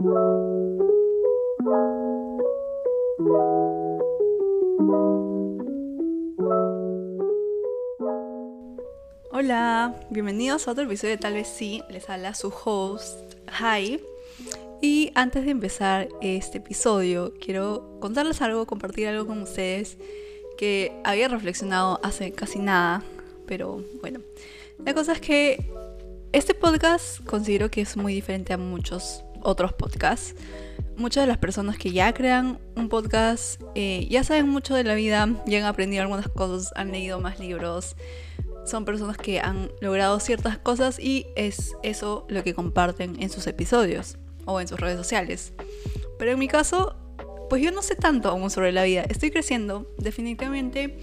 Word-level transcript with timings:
Hola, 0.00 0.06
bienvenidos 10.10 10.68
a 10.68 10.70
otro 10.70 10.84
episodio 10.84 11.16
de 11.16 11.18
Tal 11.18 11.32
vez 11.34 11.48
sí, 11.48 11.82
les 11.90 12.08
habla 12.08 12.34
su 12.34 12.54
host, 12.64 13.34
Hi. 13.60 14.00
Y 14.80 15.10
antes 15.16 15.44
de 15.44 15.50
empezar 15.50 16.08
este 16.20 16.58
episodio, 16.58 17.34
quiero 17.40 17.98
contarles 17.98 18.40
algo, 18.40 18.66
compartir 18.66 19.08
algo 19.08 19.26
con 19.26 19.42
ustedes 19.42 19.98
que 20.56 20.92
había 21.02 21.26
reflexionado 21.26 21.98
hace 22.04 22.30
casi 22.30 22.60
nada, 22.60 23.02
pero 23.46 23.82
bueno. 24.00 24.20
La 24.84 24.94
cosa 24.94 25.14
es 25.14 25.20
que 25.20 25.68
este 26.30 26.54
podcast 26.54 27.24
considero 27.24 27.68
que 27.68 27.80
es 27.80 27.96
muy 27.96 28.14
diferente 28.14 28.52
a 28.52 28.58
muchos 28.58 29.24
otros 29.42 29.72
podcasts. 29.72 30.34
Muchas 30.96 31.22
de 31.22 31.28
las 31.28 31.38
personas 31.38 31.78
que 31.78 31.92
ya 31.92 32.12
crean 32.12 32.58
un 32.74 32.88
podcast 32.88 33.62
eh, 33.74 34.06
ya 34.10 34.24
saben 34.24 34.48
mucho 34.48 34.74
de 34.74 34.84
la 34.84 34.94
vida, 34.94 35.28
ya 35.46 35.58
han 35.58 35.64
aprendido 35.64 36.02
algunas 36.02 36.28
cosas, 36.28 36.72
han 36.74 36.90
leído 36.90 37.20
más 37.20 37.38
libros, 37.38 37.94
son 38.64 38.84
personas 38.84 39.16
que 39.16 39.40
han 39.40 39.70
logrado 39.80 40.20
ciertas 40.20 40.58
cosas 40.58 40.98
y 40.98 41.26
es 41.36 41.74
eso 41.82 42.26
lo 42.28 42.42
que 42.42 42.54
comparten 42.54 43.20
en 43.22 43.30
sus 43.30 43.46
episodios 43.46 44.18
o 44.44 44.60
en 44.60 44.68
sus 44.68 44.78
redes 44.78 44.96
sociales. 44.96 45.52
Pero 46.18 46.32
en 46.32 46.38
mi 46.38 46.48
caso, 46.48 46.96
pues 47.48 47.62
yo 47.62 47.70
no 47.70 47.82
sé 47.82 47.96
tanto 47.96 48.28
aún 48.28 48.50
sobre 48.50 48.72
la 48.72 48.82
vida. 48.82 49.02
Estoy 49.02 49.30
creciendo, 49.30 49.90
definitivamente 49.98 50.98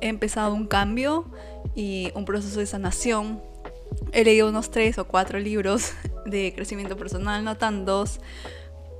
he 0.00 0.08
empezado 0.08 0.54
un 0.54 0.66
cambio 0.66 1.30
y 1.74 2.10
un 2.14 2.24
proceso 2.24 2.58
de 2.60 2.66
sanación. 2.66 3.40
He 4.12 4.24
leído 4.24 4.48
unos 4.48 4.70
tres 4.70 4.98
o 4.98 5.06
cuatro 5.06 5.38
libros 5.38 5.92
de 6.26 6.52
crecimiento 6.54 6.96
personal, 6.96 7.44
no 7.44 7.56
tantos, 7.56 8.20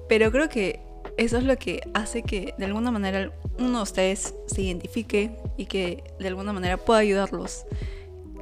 pero 0.08 0.30
creo 0.30 0.48
que 0.48 0.80
eso 1.16 1.38
es 1.38 1.44
lo 1.44 1.56
que 1.56 1.80
hace 1.94 2.22
que 2.22 2.54
de 2.58 2.64
alguna 2.64 2.90
manera 2.90 3.32
uno 3.58 3.78
de 3.78 3.82
ustedes 3.82 4.34
se 4.46 4.62
identifique 4.62 5.36
y 5.56 5.66
que 5.66 6.02
de 6.18 6.28
alguna 6.28 6.52
manera 6.52 6.76
pueda 6.76 7.00
ayudarlos 7.00 7.66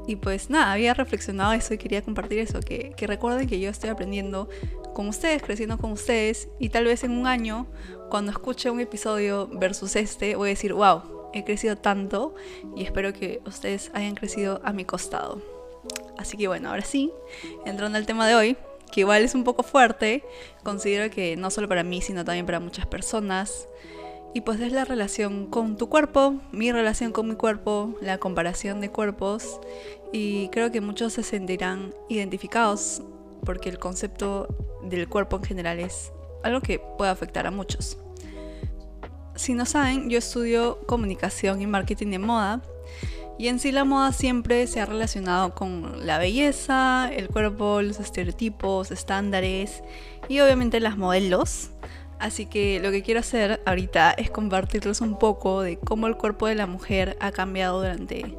y 0.06 0.16
pues 0.16 0.50
nada, 0.50 0.72
había 0.72 0.94
reflexionado 0.94 1.52
eso 1.52 1.74
y 1.74 1.78
quería 1.78 2.02
compartir 2.02 2.40
eso, 2.40 2.60
que, 2.60 2.94
recuerden 2.98 3.48
que 3.48 3.60
yo 3.60 3.70
estoy 3.70 3.90
aprendiendo 3.90 4.48
con 4.94 5.08
ustedes, 5.08 5.42
creciendo 5.42 5.78
con 5.78 5.92
ustedes 5.92 6.48
y 6.58 6.70
tal 6.70 6.84
vez 6.84 7.04
en 7.04 7.12
un 7.12 7.26
año, 7.26 7.66
cuando 8.10 8.32
escuche 8.32 8.70
un 8.70 8.80
episodio 8.80 9.48
versus 9.52 9.96
este, 9.96 10.34
voy 10.36 10.48
a 10.48 10.50
decir, 10.50 10.74
wow, 10.74 11.02
he 11.32 11.44
crecido 11.44 11.76
tanto 11.76 12.34
y 12.76 12.84
espero 12.84 13.12
que 13.12 13.40
ustedes 13.46 13.90
hayan 13.94 14.14
crecido 14.14 14.60
a 14.64 14.72
mi 14.72 14.84
costado. 14.84 15.51
Así 16.18 16.36
que 16.36 16.48
bueno, 16.48 16.70
ahora 16.70 16.84
sí, 16.84 17.12
entrando 17.64 17.98
al 17.98 18.06
tema 18.06 18.26
de 18.26 18.34
hoy, 18.34 18.56
que 18.92 19.00
igual 19.00 19.22
es 19.22 19.34
un 19.34 19.44
poco 19.44 19.62
fuerte, 19.62 20.24
considero 20.62 21.10
que 21.10 21.36
no 21.36 21.50
solo 21.50 21.68
para 21.68 21.82
mí, 21.82 22.02
sino 22.02 22.24
también 22.24 22.46
para 22.46 22.60
muchas 22.60 22.86
personas, 22.86 23.66
y 24.34 24.40
pues 24.40 24.60
es 24.60 24.72
la 24.72 24.84
relación 24.84 25.46
con 25.46 25.76
tu 25.76 25.88
cuerpo, 25.88 26.36
mi 26.52 26.72
relación 26.72 27.12
con 27.12 27.28
mi 27.28 27.34
cuerpo, 27.34 27.94
la 28.00 28.16
comparación 28.18 28.80
de 28.80 28.90
cuerpos. 28.90 29.60
Y 30.10 30.48
creo 30.48 30.72
que 30.72 30.80
muchos 30.80 31.12
se 31.12 31.22
sentirán 31.22 31.94
identificados 32.08 33.02
porque 33.44 33.68
el 33.68 33.78
concepto 33.78 34.48
del 34.82 35.08
cuerpo 35.08 35.36
en 35.36 35.44
general 35.44 35.80
es 35.80 36.12
algo 36.42 36.60
que 36.60 36.78
puede 36.78 37.10
afectar 37.10 37.46
a 37.46 37.50
muchos. 37.50 37.98
Si 39.34 39.52
no 39.54 39.66
saben, 39.66 40.08
yo 40.08 40.18
estudio 40.18 40.78
comunicación 40.86 41.60
y 41.60 41.66
marketing 41.66 42.08
de 42.08 42.18
moda. 42.18 42.62
Y 43.38 43.48
en 43.48 43.58
sí 43.58 43.72
la 43.72 43.84
moda 43.84 44.12
siempre 44.12 44.66
se 44.66 44.80
ha 44.80 44.86
relacionado 44.86 45.54
con 45.54 46.06
la 46.06 46.18
belleza, 46.18 47.10
el 47.12 47.28
cuerpo, 47.28 47.82
los 47.82 47.98
estereotipos, 47.98 48.90
estándares 48.90 49.82
y 50.28 50.40
obviamente 50.40 50.80
las 50.80 50.96
modelos. 50.96 51.70
Así 52.18 52.46
que 52.46 52.78
lo 52.80 52.92
que 52.92 53.02
quiero 53.02 53.20
hacer 53.20 53.60
ahorita 53.66 54.12
es 54.12 54.30
compartirles 54.30 55.00
un 55.00 55.18
poco 55.18 55.62
de 55.62 55.78
cómo 55.78 56.06
el 56.06 56.16
cuerpo 56.16 56.46
de 56.46 56.54
la 56.54 56.66
mujer 56.66 57.16
ha 57.20 57.32
cambiado 57.32 57.80
durante 57.80 58.36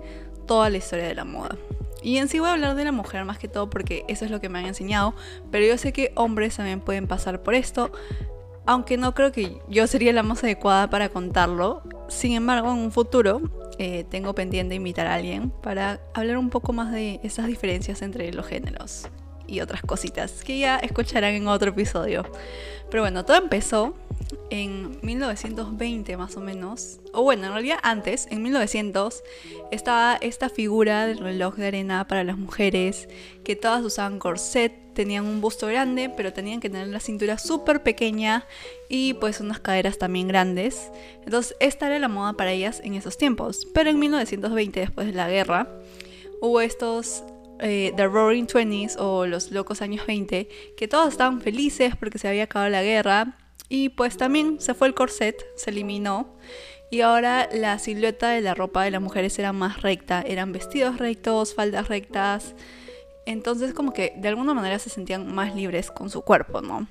toda 0.48 0.70
la 0.70 0.78
historia 0.78 1.06
de 1.06 1.16
la 1.16 1.26
moda. 1.26 1.58
Y 2.02 2.18
en 2.18 2.30
sí 2.30 2.40
voy 2.40 2.50
a 2.50 2.54
hablar 2.54 2.76
de 2.76 2.86
la 2.86 2.92
mujer 2.92 3.26
más 3.26 3.40
que 3.40 3.48
todo 3.48 3.70
porque 3.70 4.06
eso 4.08 4.26
es 4.26 4.32
lo 4.32 4.40
que 4.40 4.50
me 4.50 4.60
han 4.60 4.66
enseñado, 4.66 5.16
pero 5.52 5.66
yo 5.66 5.78
sé 5.78 5.92
que 5.92 6.12
hombres 6.16 6.56
también 6.58 6.80
pueden 6.80 7.08
pasar 7.08 7.44
por 7.44 7.56
esto, 7.56 7.92
aunque 8.66 8.98
no 8.98 9.14
creo 9.14 9.32
que 9.32 9.58
yo 9.68 9.88
sería 9.88 10.14
la 10.14 10.24
más 10.24 10.44
adecuada 10.44 10.90
para 10.90 11.10
contarlo. 11.10 11.82
Sin 12.08 12.34
embargo, 12.34 12.72
en 12.72 12.78
un 12.78 12.92
futuro 12.92 13.42
eh, 13.84 14.06
tengo 14.06 14.34
pendiente 14.34 14.76
invitar 14.76 15.08
a 15.08 15.16
alguien 15.16 15.50
para 15.50 16.00
hablar 16.14 16.38
un 16.38 16.50
poco 16.50 16.72
más 16.72 16.90
de 16.94 17.20
esas 17.22 17.48
diferencias 17.48 18.02
entre 18.02 18.32
los 18.32 18.46
géneros 18.46 19.10
y 19.48 19.62
otras 19.62 19.82
cositas 19.82 20.44
que 20.44 20.60
ya 20.60 20.78
escucharán 20.78 21.34
en 21.34 21.48
otro 21.48 21.72
episodio. 21.72 22.26
Pero 22.90 23.04
bueno, 23.04 23.26
todo 23.26 23.38
empezó 23.38 23.96
en 24.50 25.00
1920 25.02 26.18
más 26.18 26.38
o 26.38 26.42
menos, 26.42 27.00
o 27.12 27.24
bueno, 27.24 27.48
en 27.48 27.54
realidad 27.54 27.80
antes, 27.82 28.28
en 28.30 28.44
1900, 28.44 29.24
estaba 29.72 30.18
esta 30.22 30.50
figura 30.50 31.08
del 31.08 31.20
reloj 31.20 31.56
de 31.56 31.68
arena 31.68 32.08
para 32.08 32.24
las 32.24 32.38
mujeres, 32.38 33.08
que 33.44 33.56
todas 33.56 33.84
usaban 33.84 34.20
corset, 34.20 34.74
tenían 34.94 35.26
un 35.26 35.42
busto 35.42 35.68
grande, 35.68 36.12
pero 36.16 36.34
tenían 36.34 36.60
que 36.60 36.70
tener 36.70 36.88
la 36.88 37.00
cintura 37.00 37.38
súper 37.38 37.82
pequeña 37.82 38.46
y 38.90 39.16
pues 39.16 39.40
unas 39.40 39.60
caderas 39.60 39.98
también 39.98 40.28
grandes. 40.28 40.92
Entonces 41.26 41.56
esta 41.60 41.88
era 41.88 42.00
la 42.00 42.08
moda 42.08 42.34
para 42.34 42.52
ellas 42.52 42.80
en 42.84 42.94
esos 42.94 43.18
tiempos. 43.18 43.68
Pero 43.74 43.90
en 43.90 44.00
1920, 44.00 44.80
después 44.80 45.08
de 45.08 45.14
la 45.14 45.30
guerra, 45.30 45.68
hubo 46.42 46.62
estos 46.62 47.24
eh, 47.60 47.94
The 47.96 48.08
Roaring 48.08 48.48
Twenties 48.48 48.98
o 48.98 49.26
los 49.26 49.52
locos 49.52 49.82
años 49.82 50.06
20, 50.06 50.48
que 50.78 50.88
todos 50.88 51.10
estaban 51.10 51.42
felices 51.42 51.96
porque 51.96 52.20
se 52.20 52.28
había 52.28 52.44
acabado 52.44 52.70
la 52.72 52.84
guerra. 52.84 53.38
Y 53.70 53.90
pues 53.90 54.18
también 54.18 54.60
se 54.60 54.74
fue 54.74 54.88
el 54.88 54.94
corset, 54.94 55.36
se 55.56 55.72
eliminó. 55.72 56.36
Y 56.92 57.02
ahora 57.02 57.50
la 57.52 57.80
silueta 57.80 58.30
de 58.30 58.42
la 58.42 58.54
ropa 58.54 58.84
de 58.84 58.92
las 58.92 59.02
mujeres 59.02 59.40
era 59.40 59.52
más 59.52 59.82
recta, 59.82 60.22
eran 60.22 60.52
vestidos 60.52 61.00
rectos, 61.00 61.56
faldas 61.56 61.88
rectas, 61.88 62.54
entonces 63.26 63.74
como 63.74 63.94
que 63.94 64.14
de 64.18 64.28
alguna 64.28 64.54
manera 64.54 64.78
se 64.80 64.90
sentían 64.90 65.34
más 65.34 65.56
libres 65.56 65.90
con 65.90 66.10
su 66.10 66.22
cuerpo, 66.22 66.62
¿no? 66.62 66.88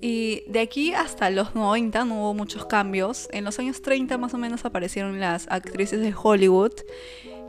Y 0.00 0.44
de 0.48 0.60
aquí 0.60 0.94
hasta 0.94 1.28
los 1.30 1.54
90 1.54 2.04
no 2.04 2.20
hubo 2.20 2.34
muchos 2.34 2.64
cambios. 2.66 3.28
En 3.32 3.44
los 3.44 3.58
años 3.58 3.82
30 3.82 4.16
más 4.16 4.32
o 4.32 4.38
menos 4.38 4.64
aparecieron 4.64 5.18
las 5.18 5.48
actrices 5.50 6.00
de 6.00 6.14
Hollywood 6.16 6.72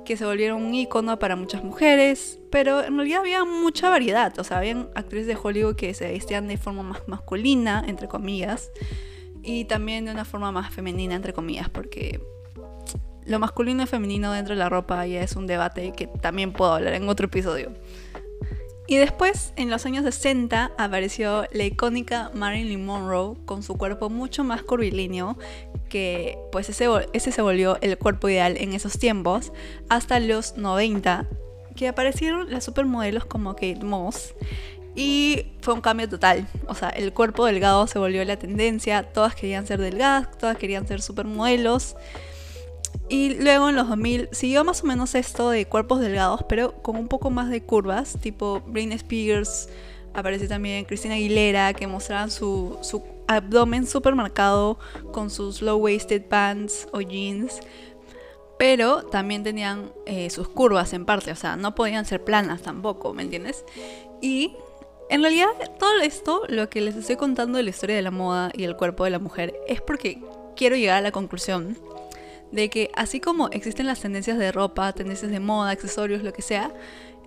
que 0.10 0.18
se 0.18 0.26
volvieron 0.26 0.64
un 0.64 0.74
icono 0.74 1.20
para 1.20 1.36
muchas 1.36 1.64
mujeres, 1.64 2.40
pero 2.50 2.84
en 2.84 2.96
realidad 2.96 3.20
había 3.20 3.46
mucha 3.46 3.92
variedad, 3.92 4.34
o 4.40 4.44
sea, 4.44 4.58
habían 4.58 4.90
actrices 4.96 5.28
de 5.28 5.38
Hollywood 5.40 5.76
que 5.76 5.94
se 5.94 6.12
vestían 6.12 6.48
de 6.48 6.58
forma 6.58 6.82
más 6.82 7.08
masculina, 7.08 7.84
entre 7.86 8.08
comillas, 8.08 8.72
y 9.44 9.66
también 9.66 10.06
de 10.06 10.12
una 10.12 10.26
forma 10.26 10.52
más 10.52 10.74
femenina, 10.74 11.14
entre 11.14 11.32
comillas, 11.32 11.70
porque 11.70 12.20
lo 13.24 13.38
masculino 13.38 13.84
y 13.84 13.86
femenino 13.86 14.32
dentro 14.32 14.56
de 14.56 14.60
la 14.60 14.68
ropa 14.68 15.06
ya 15.06 15.22
es 15.22 15.36
un 15.36 15.46
debate 15.46 15.94
que 15.96 16.08
también 16.08 16.54
puedo 16.54 16.74
hablar 16.74 16.96
en 16.96 17.08
otro 17.08 17.28
episodio. 17.28 17.72
Y 18.90 18.98
después, 18.98 19.54
en 19.56 19.70
los 19.70 19.86
años 19.86 20.04
60, 20.04 20.72
apareció 20.76 21.46
la 21.52 21.64
icónica 21.64 22.32
Marilyn 22.34 22.84
Monroe 22.84 23.38
con 23.46 23.62
su 23.62 23.78
cuerpo 23.78 24.10
mucho 24.10 24.44
más 24.44 24.64
curvilíneo, 24.64 25.38
que 25.90 26.40
pues 26.52 26.70
ese, 26.70 26.88
ese 27.14 27.32
se 27.32 27.44
volvió 27.44 27.78
el 27.82 28.00
cuerpo 28.00 28.30
ideal 28.30 28.58
en 28.58 28.74
esos 28.74 28.98
tiempos, 28.98 29.54
hasta 29.90 30.20
los 30.20 30.58
90, 30.58 31.28
que 31.76 31.88
aparecieron 31.88 32.50
las 32.52 32.64
supermodelos 32.64 33.26
como 33.26 33.54
Kate 33.54 33.84
Moss. 33.84 34.34
Y 34.96 35.46
fue 35.62 35.76
un 35.76 35.82
cambio 35.82 36.10
total. 36.10 36.48
O 36.68 36.74
sea, 36.74 36.90
el 36.90 37.14
cuerpo 37.14 37.46
delgado 37.46 37.86
se 37.86 38.00
volvió 38.00 38.26
la 38.26 38.40
tendencia. 38.40 39.04
Todas 39.04 39.36
querían 39.36 39.68
ser 39.68 39.80
delgadas, 39.80 40.36
todas 40.36 40.58
querían 40.58 40.88
ser 40.88 41.04
supermodelos. 41.04 41.96
Y 43.10 43.42
luego 43.42 43.70
en 43.70 43.76
los 43.76 43.88
2000 43.88 44.30
siguió 44.32 44.64
más 44.64 44.84
o 44.84 44.88
menos 44.88 45.16
esto 45.16 45.50
de 45.50 45.66
cuerpos 45.66 46.00
delgados, 46.00 46.44
pero 46.48 46.74
con 46.82 46.96
un 46.96 47.08
poco 47.08 47.32
más 47.32 47.50
de 47.50 47.64
curvas, 47.64 48.18
tipo 48.22 48.62
Britney 48.68 48.98
Spears, 48.98 49.68
aparece 50.14 50.48
también 50.48 50.86
Cristina 50.86 51.16
Aguilera, 51.16 51.74
que 51.74 51.88
mostraban 51.88 52.30
su, 52.30 52.78
su 52.82 53.04
abdomen 53.28 53.88
súper 53.88 54.16
marcado 54.16 54.78
con 55.12 55.30
sus 55.30 55.62
low-waisted 55.62 56.24
pants 56.26 56.88
o 56.92 57.02
jeans. 57.02 57.62
Pero 58.60 59.04
también 59.04 59.44
tenían 59.44 59.92
eh, 60.06 60.30
sus 60.30 60.50
curvas 60.50 60.94
en 60.94 61.06
parte, 61.06 61.32
o 61.32 61.36
sea, 61.36 61.56
no 61.56 61.76
podían 61.76 62.06
ser 62.06 62.24
planas 62.24 62.62
tampoco, 62.62 63.14
¿me 63.14 63.24
entiendes? 63.24 63.64
Y 64.22 64.54
en 65.10 65.22
realidad 65.22 65.48
todo 65.80 66.00
esto, 66.02 66.44
lo 66.50 66.70
que 66.70 66.82
les 66.82 66.96
estoy 66.96 67.16
contando 67.16 67.58
de 67.58 67.64
la 67.64 67.70
historia 67.70 67.96
de 67.96 68.02
la 68.02 68.12
moda 68.12 68.52
y 68.54 68.66
el 68.66 68.76
cuerpo 68.76 69.06
de 69.06 69.12
la 69.12 69.20
mujer, 69.20 69.56
es 69.68 69.82
porque 69.82 70.22
quiero 70.58 70.76
llegar 70.76 70.98
a 70.98 71.02
la 71.02 71.12
conclusión 71.12 71.78
de 72.52 72.70
que 72.70 72.92
así 72.96 73.20
como 73.20 73.50
existen 73.50 73.86
las 73.86 74.00
tendencias 74.00 74.38
de 74.38 74.52
ropa, 74.52 74.92
tendencias 74.94 75.32
de 75.32 75.40
moda, 75.40 75.72
accesorios, 75.72 76.24
lo 76.24 76.34
que 76.34 76.42
sea, 76.42 76.74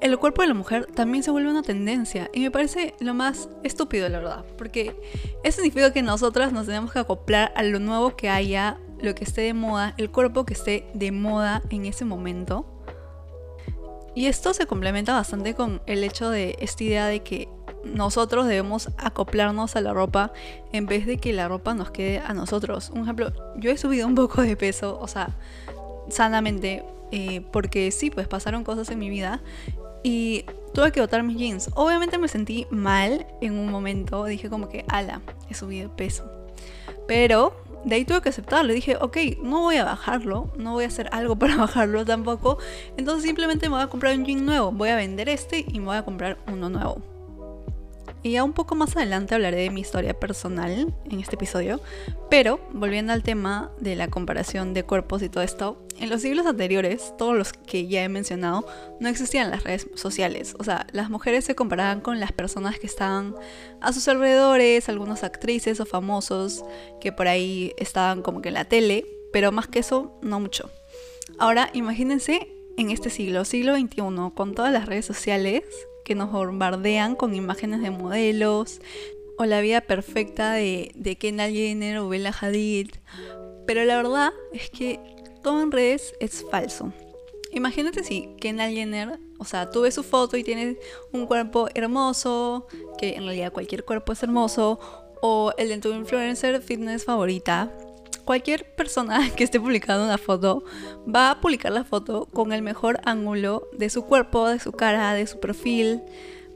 el 0.01 0.19
cuerpo 0.19 0.43
de 0.43 0.49
la 0.49 0.55
mujer 0.55 0.87
también 0.87 1.23
se 1.23 1.31
vuelve 1.31 1.51
una 1.51 1.63
tendencia 1.63 2.29
y 2.33 2.41
me 2.41 2.51
parece 2.51 2.95
lo 2.99 3.15
más 3.15 3.49
estúpido, 3.63 4.09
la 4.09 4.19
verdad, 4.19 4.45
porque 4.59 4.97
eso 5.45 5.63
significa 5.63 5.93
que 5.93 6.03
nosotras 6.03 6.53
nos 6.53 6.67
tenemos 6.67 6.93
que 6.93 6.99
acoplar 6.99 7.53
a 7.55 7.63
lo 7.63 7.79
nuevo 7.79 8.17
que 8.17 8.29
haya, 8.29 8.79
lo 9.01 9.15
que 9.15 9.23
esté 9.23 9.43
de 9.43 9.55
moda, 9.55 9.95
el 9.99 10.11
cuerpo 10.11 10.45
que 10.45 10.55
esté 10.55 10.87
de 10.95 11.13
moda 11.13 11.63
en 11.71 11.87
ese 11.87 12.05
momento. 12.05 12.67
Y 14.17 14.27
esto 14.27 14.53
se 14.53 14.67
complementa 14.67 15.15
bastante 15.15 15.55
con 15.55 15.81
el 15.87 16.03
hecho 16.03 16.31
de 16.31 16.57
esta 16.59 16.83
idea 16.83 17.07
de 17.07 17.21
que 17.21 17.49
nosotros 17.85 18.47
debemos 18.47 18.91
acoplarnos 18.99 19.77
a 19.77 19.81
la 19.81 19.93
ropa 19.93 20.33
en 20.73 20.87
vez 20.87 21.07
de 21.07 21.19
que 21.19 21.33
la 21.33 21.49
ropa 21.49 21.75
nos 21.75 21.91
quede 21.91 22.21
a 22.21 22.35
nosotros. 22.35 22.91
Un 22.91 23.03
ejemplo, 23.03 23.33
yo 23.57 23.71
he 23.71 23.79
subido 23.79 24.07
un 24.07 24.15
poco 24.15 24.43
de 24.43 24.57
peso, 24.57 24.99
o 25.01 25.09
sea, 25.09 25.37
sanamente, 26.09 26.85
eh, 27.11 27.43
porque 27.53 27.91
sí, 27.91 28.11
pues 28.11 28.29
pasaron 28.29 28.65
cosas 28.65 28.91
en 28.91 28.99
mi 28.99 29.11
vida 29.11 29.43
y 30.03 30.45
tuve 30.75 30.93
que 30.93 31.01
botar 31.01 31.23
mis 31.23 31.37
jeans. 31.37 31.71
Obviamente 31.75 32.19
me 32.19 32.29
sentí 32.29 32.67
mal 32.71 33.27
en 33.41 33.59
un 33.59 33.71
momento, 33.71 34.25
dije 34.25 34.49
como 34.49 34.69
que, 34.69 34.85
ala, 34.89 35.21
he 35.49 35.55
subido 35.55 35.89
de 35.89 35.95
peso. 35.95 36.31
Pero 37.07 37.55
de 37.85 37.97
ahí 37.97 38.05
tuve 38.05 38.21
que 38.21 38.29
aceptarlo. 38.29 38.73
Dije, 38.73 38.97
ok, 39.01 39.17
no 39.43 39.61
voy 39.61 39.77
a 39.77 39.85
bajarlo, 39.85 40.53
no 40.57 40.73
voy 40.73 40.85
a 40.85 40.89
hacer 40.89 41.09
algo 41.13 41.37
para 41.39 41.57
bajarlo 41.57 42.05
tampoco. 42.05 42.59
Entonces 42.97 43.25
simplemente 43.25 43.69
me 43.69 43.77
voy 43.77 43.85
a 43.85 43.89
comprar 43.89 44.17
un 44.17 44.25
jean 44.25 44.45
nuevo. 44.45 44.73
Voy 44.73 44.89
a 44.89 44.97
vender 44.97 45.29
este 45.29 45.65
y 45.67 45.81
me 45.81 45.87
voy 45.87 45.97
a 45.97 46.05
comprar 46.05 46.39
uno 46.47 46.69
nuevo. 46.69 47.12
Y 48.23 48.33
ya 48.33 48.45
un 48.45 48.53
poco 48.53 48.75
más 48.77 48.97
adelante 48.97 49.35
hablaré 49.35 49.57
de 49.63 49.71
mi 49.71 49.81
historia 49.81 50.15
personal 50.15 50.95
en 51.05 51.21
este 51.21 51.35
episodio. 51.35 51.81
Pero 52.31 52.61
volviendo 52.73 53.13
al 53.13 53.23
tema 53.23 53.73
de 53.81 53.97
la 53.97 54.09
comparación 54.09 54.75
de 54.75 54.85
cuerpos 54.85 55.23
y 55.23 55.29
todo 55.29 55.43
esto, 55.43 55.83
en 55.99 56.09
los 56.09 56.23
siglos 56.23 56.47
anteriores, 56.47 57.13
todos 57.19 57.37
los 57.37 57.53
que 57.53 57.89
ya 57.89 58.05
he 58.05 58.09
mencionado, 58.09 58.67
no 59.01 59.09
existían 59.09 59.51
las 59.51 59.65
redes 59.65 59.89
sociales. 59.95 60.55
O 60.59 60.65
sea, 60.65 60.87
las 60.93 61.11
mujeres 61.11 61.45
se 61.45 61.55
comparaban 61.55 62.01
con 62.01 62.21
las 62.21 62.33
personas 62.33 62.79
que 62.79 62.87
estaban 62.87 63.35
a 63.81 63.93
sus 63.93 64.07
alrededores, 64.09 64.89
algunas 64.89 65.25
actrices 65.25 65.81
o 65.81 65.87
famosos 65.87 66.65
que 67.01 67.13
por 67.13 67.29
ahí 67.29 67.73
estaban 67.77 68.23
como 68.23 68.41
que 68.41 68.49
en 68.49 68.55
la 68.55 68.65
tele, 68.65 69.07
pero 69.33 69.51
más 69.51 69.67
que 69.67 69.81
eso, 69.81 70.19
no 70.23 70.39
mucho. 70.39 70.71
Ahora, 71.39 71.71
imagínense 71.73 72.49
en 72.77 72.91
este 72.91 73.11
siglo, 73.11 73.45
siglo 73.45 73.77
XXI, 73.77 74.33
con 74.35 74.55
todas 74.55 74.73
las 74.73 74.87
redes 74.87 75.05
sociales, 75.05 75.63
que 76.05 76.15
nos 76.15 76.31
bombardean 76.31 77.17
con 77.17 77.35
imágenes 77.35 77.81
de 77.83 77.91
modelos 77.91 78.81
o 79.39 79.45
la 79.45 79.61
vida 79.61 79.81
perfecta 79.81 80.53
de, 80.53 80.93
de 80.95 81.17
Kendall 81.17 81.53
Jenner 81.53 81.99
o 81.99 82.09
Bella 82.09 82.35
Hadid. 82.39 82.91
Pero 83.67 83.85
la 83.85 83.97
verdad 83.97 84.33
es 84.53 84.71
que 84.71 85.01
todo 85.43 85.63
en 85.63 85.73
redes 85.73 86.15
es 86.21 86.45
falso. 86.51 86.93
Imagínate 87.53 88.03
si 88.03 88.35
Kendall 88.41 88.73
Jenner, 88.73 89.19
o 89.39 89.45
sea, 89.45 89.71
tú 89.71 89.83
ves 89.83 89.95
su 89.95 90.03
foto 90.03 90.37
y 90.37 90.45
tienes 90.45 90.79
un 91.13 91.27
cuerpo 91.27 91.69
hermoso, 91.75 92.67
que 92.99 93.15
en 93.15 93.25
realidad 93.25 93.53
cualquier 93.53 93.85
cuerpo 93.85 94.13
es 94.13 94.23
hermoso, 94.23 94.81
o 95.21 95.53
el 95.59 95.69
de 95.69 95.79
tu 95.79 95.93
influencer 95.93 96.63
fitness 96.63 97.05
favorita, 97.05 97.71
cualquier 98.25 98.75
persona 98.75 99.31
que 99.37 99.45
esté 99.45 99.61
publicando 99.61 100.05
una 100.05 100.19
foto 100.19 100.65
va 101.13 101.31
a 101.31 101.41
publicar 101.41 101.73
la 101.73 101.85
foto 101.85 102.27
con 102.27 102.53
el 102.53 102.63
mejor 102.63 103.01
ángulo 103.05 103.69
de 103.77 103.91
su 103.91 104.05
cuerpo, 104.05 104.49
de 104.49 104.59
su 104.59 104.73
cara, 104.73 105.15
de 105.15 105.27
su 105.27 105.41
perfil, 105.41 106.03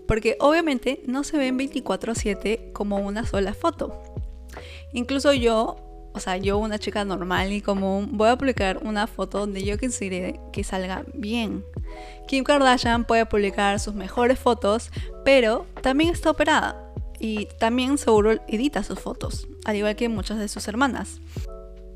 porque 0.06 0.36
obviamente 0.40 1.02
no 1.06 1.24
se 1.24 1.38
ven 1.38 1.58
24/7 1.58 2.72
como 2.72 2.98
una 2.98 3.26
sola 3.26 3.54
foto. 3.54 4.02
Incluso 4.92 5.32
yo, 5.32 5.76
o 6.14 6.20
sea, 6.20 6.36
yo 6.36 6.58
una 6.58 6.78
chica 6.78 7.04
normal 7.04 7.52
y 7.52 7.60
común, 7.60 8.10
voy 8.12 8.28
a 8.28 8.38
publicar 8.38 8.78
una 8.82 9.06
foto 9.06 9.40
donde 9.40 9.62
yo 9.62 9.78
considere 9.78 10.40
que 10.52 10.64
salga 10.64 11.04
bien. 11.14 11.64
Kim 12.28 12.44
Kardashian 12.44 13.04
puede 13.04 13.26
publicar 13.26 13.78
sus 13.80 13.94
mejores 13.94 14.38
fotos, 14.38 14.90
pero 15.24 15.66
también 15.82 16.10
está 16.10 16.30
operada 16.30 16.86
y 17.18 17.46
también 17.58 17.98
seguro 17.98 18.32
edita 18.48 18.82
sus 18.82 18.98
fotos, 18.98 19.48
al 19.64 19.76
igual 19.76 19.96
que 19.96 20.08
muchas 20.08 20.38
de 20.38 20.48
sus 20.48 20.68
hermanas. 20.68 21.20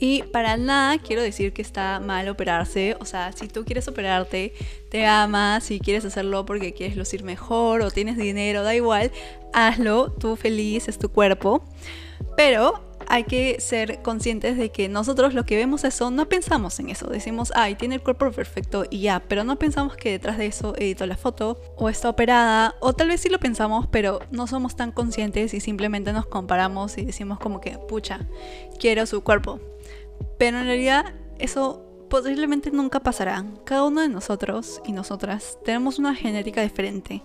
Y 0.03 0.23
para 0.23 0.57
nada 0.57 0.97
quiero 0.97 1.21
decir 1.21 1.53
que 1.53 1.61
está 1.61 2.01
mal 2.01 2.27
operarse. 2.31 2.97
O 3.01 3.05
sea, 3.05 3.33
si 3.33 3.49
tú 3.49 3.67
quieres 3.67 3.87
operarte, 3.87 4.55
te 4.91 5.07
amas, 5.07 5.65
si 5.65 5.79
quieres 5.79 6.07
hacerlo 6.07 6.47
porque 6.47 6.73
quieres 6.73 6.97
lucir 6.97 7.23
mejor 7.23 7.83
o 7.83 7.91
tienes 7.91 8.17
dinero, 8.17 8.63
da 8.63 8.75
igual, 8.75 9.13
hazlo, 9.53 10.11
tú 10.13 10.37
feliz, 10.37 10.89
es 10.89 10.99
tu 10.99 11.11
cuerpo. 11.11 11.63
Pero 12.35 12.83
hay 13.09 13.25
que 13.25 13.61
ser 13.61 14.01
conscientes 14.01 14.57
de 14.57 14.71
que 14.71 14.89
nosotros 14.89 15.35
lo 15.35 15.45
que 15.45 15.57
vemos 15.57 15.85
eso, 15.85 16.11
no 16.11 16.31
pensamos 16.31 16.81
en 16.81 16.89
eso. 16.89 17.07
Decimos, 17.09 17.53
ay, 17.55 17.75
tiene 17.75 17.97
el 17.97 18.01
cuerpo 18.03 18.31
perfecto 18.31 18.85
y 18.89 19.01
ya, 19.01 19.21
pero 19.21 19.45
no 19.45 19.59
pensamos 19.59 19.97
que 19.97 20.13
detrás 20.13 20.39
de 20.39 20.47
eso 20.47 20.75
editó 20.79 21.05
la 21.05 21.19
foto 21.19 21.61
o 21.77 21.91
está 21.91 22.09
operada, 22.09 22.75
o 22.81 22.95
tal 22.95 23.09
vez 23.09 23.21
sí 23.21 23.29
lo 23.29 23.39
pensamos, 23.39 23.87
pero 23.91 24.21
no 24.31 24.47
somos 24.47 24.77
tan 24.77 24.93
conscientes 24.93 25.53
y 25.53 25.61
simplemente 25.61 26.15
nos 26.15 26.25
comparamos 26.25 26.97
y 26.97 27.05
decimos 27.05 27.39
como 27.39 27.61
que, 27.61 27.77
pucha, 27.77 28.21
quiero 28.79 29.05
su 29.05 29.23
cuerpo. 29.23 29.61
Pero 30.41 30.59
en 30.59 30.65
realidad 30.65 31.05
eso 31.39 31.85
posiblemente 32.09 32.71
nunca 32.71 33.01
pasará. 33.01 33.45
Cada 33.65 33.85
uno 33.85 34.01
de 34.01 34.09
nosotros 34.09 34.81
y 34.87 34.93
nosotras 34.93 35.59
tenemos 35.67 35.99
una 35.99 36.15
genética 36.15 36.63
diferente. 36.63 37.23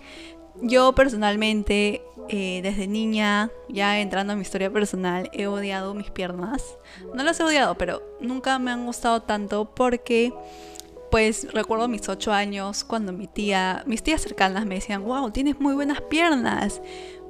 Yo 0.62 0.94
personalmente, 0.94 2.02
eh, 2.28 2.60
desde 2.62 2.88
niña, 2.88 3.52
ya 3.70 4.02
entrando 4.02 4.34
a 4.34 4.36
mi 4.36 4.42
historia 4.42 4.70
personal, 4.70 5.30
he 5.32 5.48
odiado 5.48 5.94
mis 5.94 6.12
piernas. 6.12 6.78
No 7.14 7.24
las 7.24 7.40
he 7.40 7.44
odiado, 7.44 7.78
pero 7.78 8.04
nunca 8.20 8.60
me 8.60 8.72
han 8.72 8.86
gustado 8.86 9.22
tanto 9.22 9.74
porque, 9.74 10.34
pues 11.10 11.54
recuerdo 11.54 11.88
mis 11.88 12.10
8 12.10 12.34
años 12.34 12.84
cuando 12.84 13.14
mi 13.14 13.28
tía, 13.28 13.82
mis 13.86 14.04
tías 14.04 14.24
cercanas 14.24 14.66
me 14.66 14.76
decían, 14.76 15.06
wow, 15.06 15.32
tienes 15.32 15.58
muy 15.58 15.74
buenas 15.74 16.02
piernas, 16.02 16.82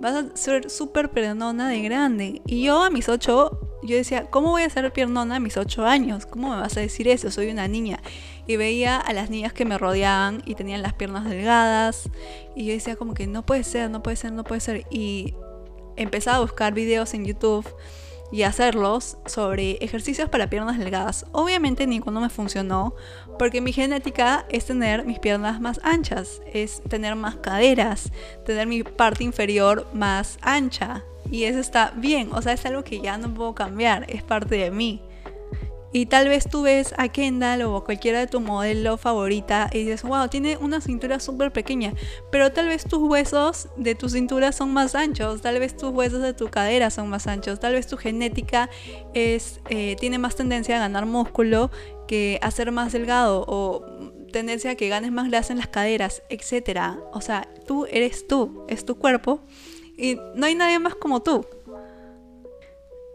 vas 0.02 0.16
a 0.16 0.36
ser 0.36 0.72
súper 0.72 1.12
perdonona 1.12 1.70
de 1.70 1.82
grande. 1.84 2.42
Y 2.48 2.64
yo 2.64 2.82
a 2.82 2.90
mis 2.90 3.08
8 3.08 3.75
yo 3.86 3.96
decía, 3.96 4.26
¿cómo 4.30 4.52
voy 4.52 4.64
a 4.64 4.70
ser 4.70 4.92
piernona 4.94 5.38
a 5.38 5.40
mis 5.40 5.58
8 5.58 5.86
años? 5.86 6.26
¿Cómo 6.26 6.50
me 6.50 6.58
vas 6.58 6.78
a 6.78 6.82
decir 6.82 7.08
eso? 7.08 7.32
Soy 7.32 7.50
una 7.50 7.68
niña. 7.68 8.00
Y 8.48 8.58
veía 8.58 8.98
a 8.98 9.14
las 9.14 9.30
niñas 9.30 9.54
que 9.54 9.66
me 9.66 9.78
rodeaban 9.78 10.42
y 10.46 10.56
tenían 10.56 10.82
las 10.82 10.94
piernas 10.94 11.26
delgadas. 11.26 12.10
Y 12.56 12.66
yo 12.66 12.74
decía 12.74 12.96
como 12.96 13.14
que 13.14 13.28
no 13.28 13.46
puede 13.46 13.64
ser, 13.64 13.90
no 13.90 14.04
puede 14.04 14.18
ser, 14.18 14.32
no 14.32 14.44
puede 14.44 14.62
ser. 14.62 14.86
Y 14.90 15.36
empezaba 15.96 16.38
a 16.38 16.42
buscar 16.42 16.74
videos 16.74 17.14
en 17.14 17.26
YouTube 17.26 17.66
y 18.32 18.44
hacerlos 18.44 19.18
sobre 19.26 19.74
ejercicios 19.82 20.30
para 20.30 20.50
piernas 20.50 20.78
delgadas. 20.78 21.26
Obviamente 21.32 21.88
ninguno 21.88 22.22
me 22.22 22.30
funcionó 22.30 22.96
porque 23.38 23.62
mi 23.62 23.72
genética 23.72 24.46
es 24.50 24.66
tener 24.66 25.06
mis 25.06 25.20
piernas 25.20 25.62
más 25.62 25.80
anchas, 25.84 26.42
es 26.52 26.82
tener 26.90 27.16
más 27.16 27.36
caderas, 27.38 28.12
tener 28.46 28.68
mi 28.68 28.84
parte 28.84 29.24
inferior 29.24 29.88
más 29.94 30.38
ancha. 30.42 31.04
Y 31.32 31.44
eso 31.44 31.60
está 31.60 31.92
bien, 31.96 32.30
o 32.32 32.42
sea, 32.42 32.54
es 32.54 32.66
algo 32.66 32.84
que 32.84 33.02
ya 33.02 33.18
no 33.18 33.34
puedo 33.34 33.56
cambiar, 33.56 34.06
es 34.10 34.24
parte 34.24 34.56
de 34.56 34.72
mí. 34.72 35.02
Y 35.96 36.08
tal 36.08 36.28
vez 36.28 36.50
tú 36.50 36.64
ves 36.64 36.94
a 36.98 37.08
Kendall 37.08 37.62
o 37.62 37.86
cualquiera 37.86 38.20
de 38.20 38.28
tu 38.28 38.42
modelo 38.42 38.98
favorita 38.98 39.70
y 39.72 39.86
dices, 39.86 40.04
wow, 40.04 40.28
tiene 40.28 40.58
una 40.58 40.82
cintura 40.82 41.22
súper 41.22 41.54
pequeña. 41.54 41.94
Pero 42.34 42.52
tal 42.52 42.68
vez 42.68 42.84
tus 42.84 43.00
huesos 43.00 43.70
de 43.78 43.96
tu 43.96 44.10
cintura 44.10 44.52
son 44.52 44.74
más 44.74 44.94
anchos, 44.94 45.42
tal 45.42 45.58
vez 45.58 45.78
tus 45.78 45.92
huesos 45.92 46.22
de 46.22 46.34
tu 46.34 46.50
cadera 46.50 46.90
son 46.90 47.08
más 47.08 47.28
anchos, 47.28 47.62
tal 47.62 47.72
vez 47.72 47.88
tu 47.88 47.96
genética 47.96 48.70
es, 49.14 49.62
eh, 49.70 49.96
tiene 49.98 50.18
más 50.18 50.36
tendencia 50.36 50.76
a 50.76 50.80
ganar 50.80 51.06
músculo 51.06 51.72
que 52.10 52.40
a 52.42 52.52
ser 52.52 52.74
más 52.74 52.92
delgado 52.92 53.46
o 53.48 53.86
tendencia 54.34 54.72
a 54.72 54.76
que 54.76 54.90
ganes 54.90 55.14
más 55.14 55.30
grasa 55.30 55.54
en 55.54 55.60
las 55.60 55.70
caderas, 55.70 56.24
etc. 56.28 56.98
O 57.14 57.22
sea, 57.22 57.48
tú 57.66 57.86
eres 57.90 58.28
tú, 58.28 58.66
es 58.68 58.84
tu 58.84 58.96
cuerpo 58.98 59.40
y 59.98 60.18
no 60.36 60.46
hay 60.46 60.56
nadie 60.56 60.80
más 60.80 60.96
como 60.96 61.22
tú. 61.22 61.46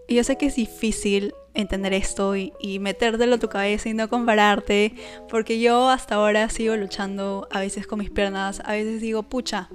Y 0.09 0.17
yo 0.17 0.25
sé 0.25 0.37
que 0.37 0.47
es 0.47 0.57
difícil 0.57 1.35
entender 1.55 1.93
esto 1.93 2.37
y, 2.37 2.53
y, 2.61 2.79
metértelo 2.79 3.37
a 3.37 3.39
tu 3.39 3.49
cabeza 3.49 3.89
y 3.89 3.95
no 3.95 4.09
compararte, 4.09 4.95
porque 5.29 5.61
yo 5.61 5.89
hasta 5.89 6.17
ahora 6.17 6.49
sigo 6.49 6.77
luchando 6.77 7.49
a 7.51 7.61
veces 7.61 7.87
con 7.87 7.99
mis 7.99 8.11
piernas, 8.11 8.61
a 8.65 8.73
veces 8.73 9.01
digo, 9.01 9.23
pucha, 9.25 9.69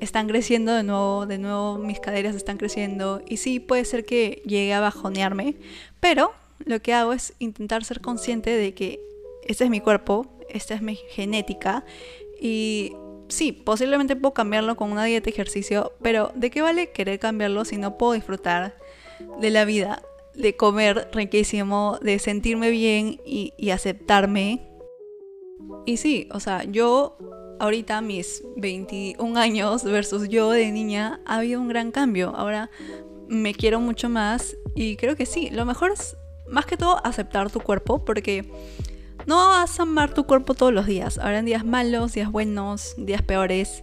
están 0.00 0.28
creciendo 0.28 0.72
de 0.72 0.82
nuevo, 0.82 1.26
de 1.26 1.38
nuevo 1.38 1.78
mis 1.78 2.00
caderas 2.00 2.34
están 2.34 2.56
creciendo 2.56 3.22
y 3.26 3.38
sí 3.38 3.60
puede 3.60 3.84
ser 3.84 4.04
que 4.04 4.42
llegue 4.44 4.72
a 4.74 4.80
bajonearme, 4.80 5.56
pero 6.00 6.32
lo 6.64 6.80
que 6.80 6.94
hago 6.94 7.12
es 7.12 7.34
intentar 7.38 7.84
ser 7.84 8.00
consciente 8.00 8.50
de 8.50 8.74
que 8.74 9.00
este 9.46 9.64
es 9.64 9.70
mi 9.70 9.80
cuerpo, 9.80 10.26
esta 10.48 10.74
es 10.74 10.82
mi 10.82 10.96
genética 11.10 11.84
y 12.40 12.92
sí, 13.28 13.52
posiblemente 13.52 14.16
puedo 14.16 14.34
cambiarlo 14.34 14.76
con 14.76 14.92
una 14.92 15.04
dieta 15.04 15.30
ejercicio, 15.30 15.92
pero 16.02 16.32
¿de 16.34 16.50
qué 16.50 16.62
vale 16.62 16.90
querer 16.90 17.18
cambiarlo 17.18 17.64
si 17.64 17.76
no 17.76 17.96
puedo 17.98 18.12
disfrutar 18.12 18.76
de 19.40 19.50
la 19.50 19.64
vida? 19.64 20.02
De 20.34 20.56
comer 20.56 21.08
riquísimo, 21.12 21.98
de 22.02 22.18
sentirme 22.18 22.70
bien 22.70 23.20
y, 23.24 23.54
y 23.56 23.70
aceptarme. 23.70 24.68
Y 25.86 25.96
sí, 25.98 26.28
o 26.32 26.40
sea, 26.40 26.64
yo 26.64 27.16
ahorita 27.60 28.00
mis 28.00 28.42
21 28.56 29.38
años 29.38 29.84
versus 29.84 30.28
yo 30.28 30.50
de 30.50 30.70
niña 30.72 31.20
ha 31.24 31.36
habido 31.36 31.60
un 31.60 31.68
gran 31.68 31.92
cambio. 31.92 32.34
Ahora 32.34 32.70
me 33.28 33.54
quiero 33.54 33.80
mucho 33.80 34.08
más 34.08 34.56
y 34.74 34.96
creo 34.96 35.16
que 35.16 35.26
sí, 35.26 35.50
lo 35.50 35.64
mejor 35.64 35.92
es 35.92 36.16
más 36.48 36.66
que 36.66 36.76
todo 36.76 37.04
aceptar 37.06 37.50
tu 37.50 37.60
cuerpo 37.60 38.04
porque 38.04 38.50
no 39.26 39.36
vas 39.48 39.78
a 39.78 39.84
amar 39.84 40.12
tu 40.12 40.24
cuerpo 40.24 40.54
todos 40.54 40.72
los 40.72 40.86
días. 40.86 41.18
Habrán 41.18 41.44
días 41.44 41.64
malos, 41.64 42.12
días 42.12 42.30
buenos, 42.30 42.94
días 42.98 43.22
peores. 43.22 43.82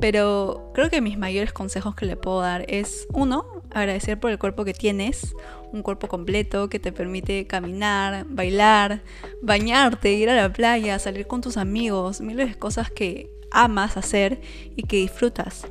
Pero 0.00 0.70
creo 0.74 0.90
que 0.90 1.00
mis 1.00 1.18
mayores 1.18 1.52
consejos 1.52 1.94
que 1.94 2.06
le 2.06 2.16
puedo 2.16 2.40
dar 2.40 2.64
es, 2.68 3.06
uno, 3.12 3.62
agradecer 3.70 4.18
por 4.18 4.30
el 4.30 4.38
cuerpo 4.38 4.64
que 4.64 4.74
tienes. 4.74 5.34
Un 5.72 5.82
cuerpo 5.82 6.08
completo 6.08 6.68
que 6.68 6.78
te 6.78 6.92
permite 6.92 7.46
caminar, 7.46 8.24
bailar, 8.28 9.02
bañarte, 9.42 10.12
ir 10.12 10.30
a 10.30 10.36
la 10.36 10.52
playa, 10.52 10.98
salir 10.98 11.26
con 11.26 11.40
tus 11.40 11.56
amigos. 11.56 12.20
Miles 12.20 12.48
de 12.48 12.54
cosas 12.58 12.90
que 12.90 13.30
amas 13.50 13.96
hacer 13.96 14.40
y 14.76 14.84
que 14.84 14.96
disfrutas. 14.96 15.66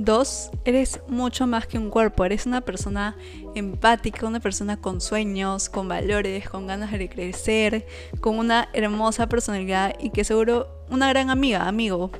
Dos, 0.00 0.52
eres 0.64 1.00
mucho 1.08 1.48
más 1.48 1.66
que 1.66 1.76
un 1.76 1.90
cuerpo, 1.90 2.24
eres 2.24 2.46
una 2.46 2.60
persona 2.60 3.16
empática, 3.56 4.28
una 4.28 4.38
persona 4.38 4.80
con 4.80 5.00
sueños, 5.00 5.68
con 5.68 5.88
valores, 5.88 6.48
con 6.48 6.68
ganas 6.68 6.92
de 6.92 7.08
crecer, 7.08 7.84
con 8.20 8.38
una 8.38 8.68
hermosa 8.74 9.28
personalidad 9.28 9.96
y 9.98 10.10
que 10.10 10.22
seguro 10.22 10.68
una 10.88 11.08
gran 11.08 11.30
amiga, 11.30 11.66
amigo. 11.66 12.12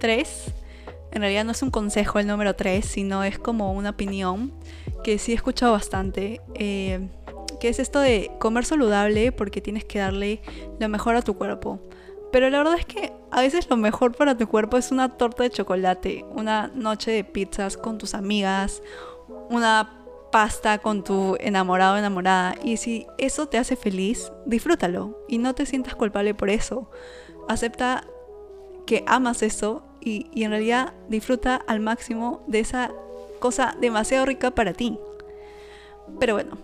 Tres, 0.00 0.52
en 1.10 1.20
realidad 1.20 1.44
no 1.44 1.52
es 1.52 1.62
un 1.62 1.70
consejo 1.70 2.18
el 2.18 2.26
número 2.26 2.56
tres, 2.56 2.86
sino 2.86 3.24
es 3.24 3.38
como 3.38 3.74
una 3.74 3.90
opinión 3.90 4.50
que 5.04 5.18
sí 5.18 5.32
he 5.32 5.34
escuchado 5.34 5.72
bastante. 5.72 6.40
Eh, 6.54 7.10
que 7.60 7.68
es 7.68 7.78
esto 7.78 8.00
de 8.00 8.30
comer 8.40 8.64
saludable 8.64 9.32
porque 9.32 9.60
tienes 9.60 9.84
que 9.84 9.98
darle 9.98 10.40
lo 10.80 10.88
mejor 10.88 11.14
a 11.14 11.20
tu 11.20 11.36
cuerpo. 11.36 11.78
Pero 12.32 12.48
la 12.48 12.58
verdad 12.58 12.78
es 12.78 12.86
que 12.86 13.12
a 13.30 13.42
veces 13.42 13.68
lo 13.68 13.76
mejor 13.76 14.16
para 14.16 14.36
tu 14.36 14.48
cuerpo 14.48 14.78
es 14.78 14.90
una 14.90 15.10
torta 15.10 15.42
de 15.42 15.50
chocolate, 15.50 16.24
una 16.30 16.68
noche 16.74 17.10
de 17.10 17.24
pizzas 17.24 17.76
con 17.76 17.98
tus 17.98 18.14
amigas, 18.14 18.82
una 19.50 20.02
pasta 20.32 20.78
con 20.78 21.04
tu 21.04 21.36
enamorado 21.38 21.94
o 21.94 21.98
enamorada. 21.98 22.56
Y 22.64 22.78
si 22.78 23.06
eso 23.18 23.46
te 23.46 23.58
hace 23.58 23.76
feliz, 23.76 24.32
disfrútalo 24.46 25.18
y 25.28 25.38
no 25.38 25.54
te 25.54 25.66
sientas 25.66 25.94
culpable 25.94 26.34
por 26.34 26.48
eso. 26.48 26.90
Acepta 27.48 28.04
que 28.86 29.04
amas 29.06 29.42
eso 29.42 29.84
y, 30.00 30.26
y 30.32 30.44
en 30.44 30.50
realidad 30.50 30.94
disfruta 31.08 31.56
al 31.56 31.80
máximo 31.80 32.42
de 32.46 32.60
esa 32.60 32.92
cosa 33.40 33.76
demasiado 33.78 34.24
rica 34.24 34.52
para 34.52 34.72
ti. 34.72 34.98
Pero 36.18 36.34
bueno, 36.34 36.56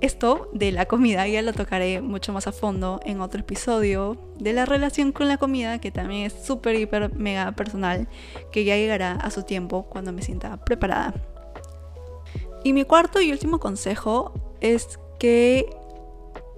esto 0.00 0.48
de 0.52 0.72
la 0.72 0.86
comida 0.86 1.26
ya 1.28 1.42
lo 1.42 1.52
tocaré 1.52 2.00
mucho 2.00 2.32
más 2.32 2.46
a 2.46 2.52
fondo 2.52 3.00
en 3.04 3.20
otro 3.20 3.40
episodio 3.40 4.16
de 4.38 4.52
la 4.52 4.64
relación 4.64 5.12
con 5.12 5.28
la 5.28 5.36
comida, 5.36 5.78
que 5.78 5.90
también 5.90 6.26
es 6.26 6.32
súper, 6.32 6.76
hiper, 6.76 7.14
mega 7.14 7.52
personal, 7.52 8.08
que 8.50 8.64
ya 8.64 8.76
llegará 8.76 9.12
a 9.12 9.30
su 9.30 9.42
tiempo 9.42 9.86
cuando 9.90 10.12
me 10.12 10.22
sienta 10.22 10.56
preparada. 10.64 11.14
Y 12.64 12.72
mi 12.72 12.84
cuarto 12.84 13.20
y 13.20 13.30
último 13.30 13.60
consejo 13.60 14.32
es 14.60 14.98
que 15.18 15.66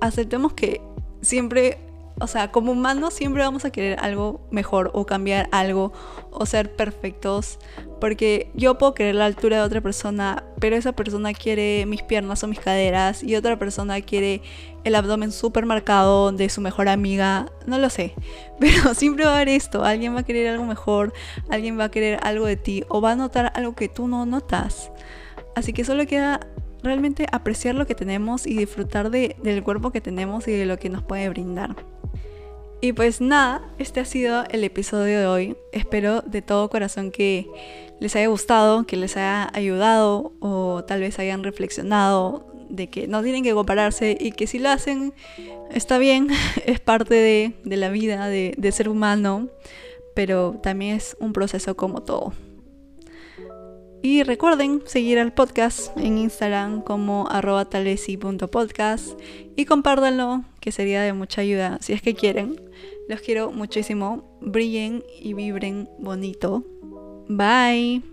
aceptemos 0.00 0.52
que 0.52 0.80
siempre 1.20 1.78
o 2.22 2.28
sea, 2.28 2.52
como 2.52 2.70
humanos 2.70 3.14
siempre 3.14 3.42
vamos 3.42 3.64
a 3.64 3.70
querer 3.70 3.98
algo 3.98 4.46
mejor 4.52 4.92
o 4.94 5.06
cambiar 5.06 5.48
algo 5.50 5.92
o 6.30 6.46
ser 6.46 6.76
perfectos. 6.76 7.58
Porque 8.00 8.50
yo 8.54 8.78
puedo 8.78 8.94
querer 8.94 9.16
la 9.16 9.26
altura 9.26 9.56
de 9.56 9.62
otra 9.62 9.80
persona, 9.80 10.44
pero 10.60 10.76
esa 10.76 10.92
persona 10.92 11.34
quiere 11.34 11.84
mis 11.86 12.02
piernas 12.02 12.44
o 12.44 12.46
mis 12.46 12.60
caderas 12.60 13.24
y 13.24 13.34
otra 13.34 13.58
persona 13.58 14.00
quiere 14.02 14.40
el 14.84 14.94
abdomen 14.94 15.32
súper 15.32 15.66
marcado 15.66 16.30
de 16.30 16.48
su 16.48 16.60
mejor 16.60 16.88
amiga. 16.88 17.46
No 17.66 17.78
lo 17.78 17.90
sé. 17.90 18.14
Pero 18.60 18.94
siempre 18.94 19.24
va 19.24 19.32
a 19.32 19.34
haber 19.36 19.48
esto. 19.48 19.84
Alguien 19.84 20.14
va 20.14 20.20
a 20.20 20.24
querer 20.24 20.48
algo 20.48 20.64
mejor, 20.64 21.12
alguien 21.50 21.78
va 21.78 21.84
a 21.84 21.90
querer 21.90 22.20
algo 22.22 22.46
de 22.46 22.56
ti 22.56 22.84
o 22.88 23.00
va 23.00 23.12
a 23.12 23.16
notar 23.16 23.52
algo 23.56 23.74
que 23.74 23.88
tú 23.88 24.06
no 24.06 24.26
notas. 24.26 24.92
Así 25.56 25.72
que 25.72 25.84
solo 25.84 26.06
queda 26.06 26.40
realmente 26.84 27.26
apreciar 27.32 27.74
lo 27.74 27.86
que 27.86 27.96
tenemos 27.96 28.46
y 28.46 28.56
disfrutar 28.56 29.10
del 29.10 29.62
cuerpo 29.64 29.90
que 29.90 30.00
tenemos 30.00 30.46
y 30.46 30.52
de 30.52 30.66
lo 30.66 30.78
que 30.78 30.88
nos 30.88 31.02
puede 31.02 31.28
brindar. 31.28 31.74
Y 32.84 32.94
pues 32.94 33.20
nada, 33.20 33.62
este 33.78 34.00
ha 34.00 34.04
sido 34.04 34.42
el 34.50 34.64
episodio 34.64 35.20
de 35.20 35.26
hoy. 35.28 35.56
Espero 35.70 36.20
de 36.22 36.42
todo 36.42 36.68
corazón 36.68 37.12
que 37.12 37.46
les 38.00 38.16
haya 38.16 38.26
gustado, 38.26 38.88
que 38.88 38.96
les 38.96 39.16
haya 39.16 39.48
ayudado 39.54 40.32
o 40.40 40.82
tal 40.82 40.98
vez 40.98 41.20
hayan 41.20 41.44
reflexionado 41.44 42.44
de 42.68 42.90
que 42.90 43.06
no 43.06 43.22
tienen 43.22 43.44
que 43.44 43.54
compararse 43.54 44.18
y 44.18 44.32
que 44.32 44.48
si 44.48 44.58
lo 44.58 44.68
hacen 44.68 45.14
está 45.70 45.98
bien, 45.98 46.26
es 46.66 46.80
parte 46.80 47.14
de, 47.14 47.76
la 47.76 47.88
vida, 47.88 48.26
de, 48.26 48.52
de 48.58 48.72
ser 48.72 48.88
humano, 48.88 49.48
pero 50.16 50.58
también 50.60 50.96
es 50.96 51.16
un 51.20 51.32
proceso 51.32 51.76
como 51.76 52.02
todo. 52.02 52.32
Y 54.02 54.24
recuerden 54.24 54.82
seguir 54.84 55.20
al 55.20 55.32
podcast 55.32 55.96
en 55.96 56.18
Instagram 56.18 56.82
como 56.82 57.28
arroba 57.30 57.64
talesi.podcast 57.66 59.18
y 59.54 59.64
compártanlo, 59.64 60.42
que 60.60 60.72
sería 60.72 61.02
de 61.02 61.12
mucha 61.12 61.40
ayuda 61.42 61.78
si 61.80 61.92
es 61.92 62.02
que 62.02 62.14
quieren. 62.14 62.60
Los 63.08 63.20
quiero 63.20 63.52
muchísimo. 63.52 64.38
Brillen 64.40 65.04
y 65.20 65.34
vibren 65.34 65.88
bonito. 66.00 66.64
Bye. 67.28 68.11